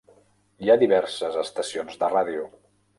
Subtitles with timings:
[0.63, 2.53] Hi ha diverses estacions de ràdio.